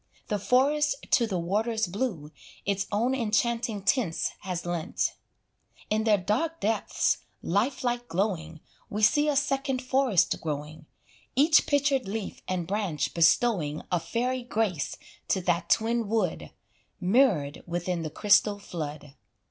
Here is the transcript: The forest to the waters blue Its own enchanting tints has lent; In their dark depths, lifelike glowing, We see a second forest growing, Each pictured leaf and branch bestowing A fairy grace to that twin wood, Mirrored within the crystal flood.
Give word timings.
The 0.29 0.39
forest 0.39 0.95
to 1.11 1.27
the 1.27 1.37
waters 1.37 1.85
blue 1.85 2.31
Its 2.65 2.87
own 2.91 3.13
enchanting 3.13 3.83
tints 3.83 4.31
has 4.39 4.65
lent; 4.65 5.13
In 5.91 6.05
their 6.05 6.17
dark 6.17 6.59
depths, 6.59 7.19
lifelike 7.43 8.07
glowing, 8.07 8.61
We 8.89 9.03
see 9.03 9.27
a 9.29 9.35
second 9.35 9.79
forest 9.79 10.41
growing, 10.41 10.87
Each 11.35 11.67
pictured 11.67 12.07
leaf 12.07 12.41
and 12.47 12.65
branch 12.65 13.13
bestowing 13.13 13.83
A 13.91 13.99
fairy 13.99 14.41
grace 14.41 14.97
to 15.27 15.41
that 15.41 15.69
twin 15.69 16.07
wood, 16.07 16.49
Mirrored 16.99 17.61
within 17.67 18.01
the 18.01 18.09
crystal 18.09 18.57
flood. 18.57 19.13